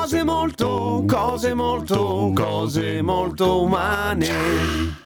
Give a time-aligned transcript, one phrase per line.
[0.00, 4.28] Cose molto, cose molto, cose molto umane.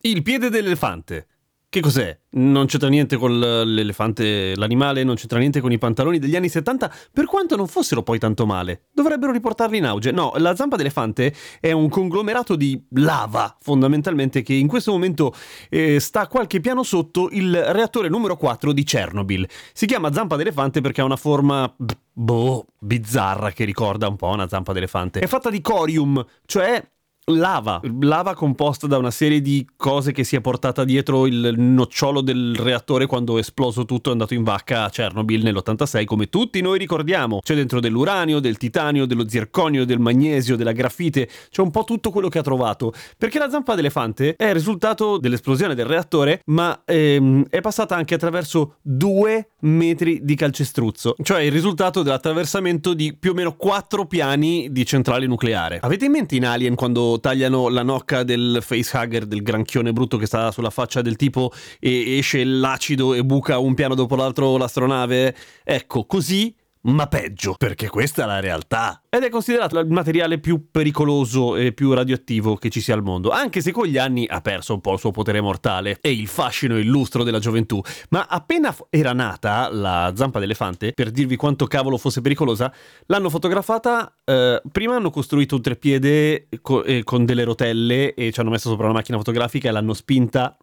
[0.03, 1.27] Il piede dell'elefante.
[1.75, 2.17] Che cos'è?
[2.35, 6.89] Non c'entra niente con l'elefante, l'animale, non c'entra niente con i pantaloni degli anni 70,
[7.13, 8.85] per quanto non fossero poi tanto male.
[8.93, 10.13] Dovrebbero riportarli in auge.
[10.13, 15.35] No, la zampa d'elefante è un conglomerato di lava, fondamentalmente, che in questo momento
[15.69, 19.49] eh, sta qualche piano sotto il reattore numero 4 di Chernobyl.
[19.73, 21.75] Si chiama zampa d'elefante perché ha una forma...
[22.17, 25.19] Boh, bizzarra che ricorda un po' una zampa d'elefante.
[25.19, 26.81] È fatta di corium, cioè
[27.27, 32.21] lava, lava composta da una serie di cose che si è portata dietro il nocciolo
[32.21, 36.29] del reattore quando è esploso tutto e è andato in vacca a Chernobyl nell'86, come
[36.29, 37.41] tutti noi ricordiamo.
[37.43, 42.11] C'è dentro dell'uranio, del titanio, dello zirconio, del magnesio, della grafite, c'è un po' tutto
[42.11, 42.93] quello che ha trovato.
[43.17, 48.15] Perché la zampa d'elefante è il risultato dell'esplosione del reattore, ma ehm, è passata anche
[48.15, 54.71] attraverso due metri di calcestruzzo, cioè il risultato dell'attraversamento di più o meno quattro piani
[54.71, 55.79] di centrale nucleare.
[55.81, 60.27] Avete in mente in Alien quando tagliano la nocca del facehugger, del granchione brutto che
[60.27, 65.35] sta sulla faccia del tipo e esce l'acido e buca un piano dopo l'altro l'astronave?
[65.65, 66.55] Ecco, così
[66.85, 69.01] ma peggio, perché questa è la realtà.
[69.09, 73.31] Ed è considerato il materiale più pericoloso e più radioattivo che ci sia al mondo,
[73.31, 76.27] anche se con gli anni ha perso un po' il suo potere mortale e il
[76.27, 77.81] fascino e il lustro della gioventù.
[78.11, 82.73] Ma appena era nata la zampa d'elefante, per dirvi quanto cavolo fosse pericolosa,
[83.07, 88.41] l'hanno fotografata, eh, prima hanno costruito un trepiede co- eh, con delle rotelle e ci
[88.41, 90.57] hanno messo sopra una macchina fotografica e l'hanno spinta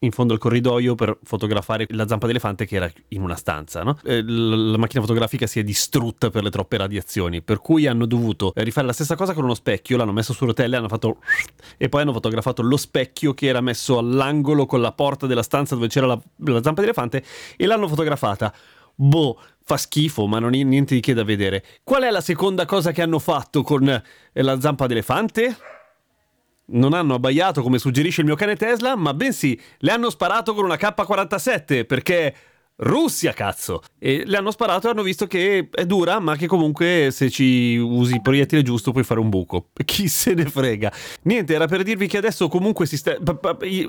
[0.00, 3.82] in fondo al corridoio per fotografare la zampa d'elefante che era in una stanza.
[3.82, 3.98] No?
[4.04, 8.52] Eh, la macchina fotografica si è distrutta per le troppe radiazioni, per cui hanno dovuto
[8.56, 11.18] rifare la stessa cosa con uno specchio, l'hanno messo su rotelle, hanno fatto
[11.76, 15.74] e poi hanno fotografato lo specchio che era messo all'angolo con la porta della stanza
[15.74, 17.24] dove c'era la, la zampa d'elefante
[17.56, 18.52] e l'hanno fotografata.
[18.94, 21.64] Boh, fa schifo, ma non è niente di che da vedere.
[21.84, 25.56] Qual è la seconda cosa che hanno fatto con eh, la zampa d'elefante?
[26.70, 30.64] Non hanno abbaiato come suggerisce il mio cane Tesla, ma bensì le hanno sparato con
[30.64, 32.34] una K47 perché
[32.80, 33.82] Russia, cazzo!
[33.98, 37.76] E le hanno sparato e hanno visto che è dura, ma che comunque se ci
[37.76, 39.70] usi il proiettile giusto puoi fare un buco.
[39.84, 40.92] Chi se ne frega?
[41.22, 43.16] Niente, era per dirvi che adesso comunque si sta...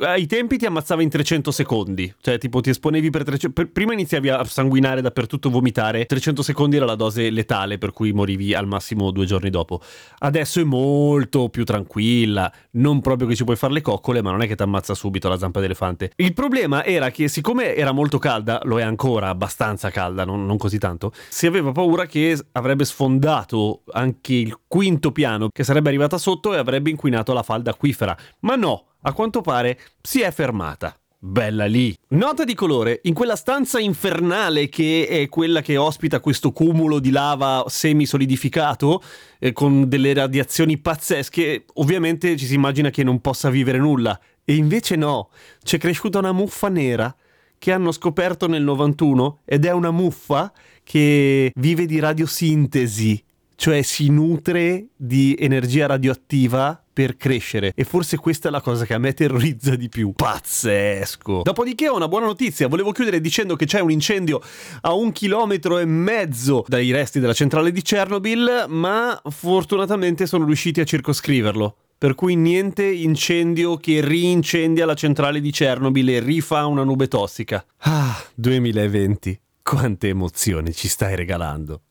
[0.01, 2.11] ai tempi ti ammazzava in 300 secondi.
[2.19, 3.67] Cioè, tipo, ti esponevi per 300...
[3.71, 6.07] prima iniziavi a sanguinare dappertutto, vomitare.
[6.07, 9.81] 300 secondi era la dose letale, per cui morivi al massimo due giorni dopo.
[10.17, 12.51] Adesso è molto più tranquilla.
[12.71, 15.29] Non proprio che ci puoi fare le coccole, ma non è che ti ammazza subito
[15.29, 16.13] la zampa d'elefante.
[16.15, 20.57] Il problema era che, siccome era molto calda, lo è ancora abbastanza calda, non, non,
[20.57, 26.17] così tanto, si aveva paura che avrebbe sfondato anche il quinto piano, che sarebbe arrivata
[26.17, 28.17] sotto e avrebbe inquinato la falda acquifera.
[28.41, 30.97] Ma no, a quanto pare si è fermata.
[31.21, 31.93] Bella lì.
[32.09, 37.11] Nota di colore, in quella stanza infernale che è quella che ospita questo cumulo di
[37.11, 39.03] lava semisolidificato
[39.37, 44.17] eh, con delle radiazioni pazzesche, ovviamente ci si immagina che non possa vivere nulla.
[44.45, 45.29] E invece no,
[45.61, 47.13] c'è cresciuta una muffa nera
[47.59, 50.51] che hanno scoperto nel 91 ed è una muffa
[50.83, 53.23] che vive di radiosintesi,
[53.55, 58.93] cioè si nutre di energia radioattiva per crescere e forse questa è la cosa che
[58.93, 60.13] a me terrorizza di più.
[60.13, 61.41] Pazzesco!
[61.43, 64.41] Dopodiché ho una buona notizia, volevo chiudere dicendo che c'è un incendio
[64.81, 70.79] a un chilometro e mezzo dai resti della centrale di Chernobyl, ma fortunatamente sono riusciti
[70.79, 76.85] a circoscriverlo per cui niente incendio che rincendia la centrale di Chernobyl e rifà una
[76.85, 77.63] nube tossica.
[77.79, 81.81] Ah, 2020, quante emozioni ci stai regalando.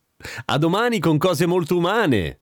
[0.47, 2.41] A domani con cose molto umane.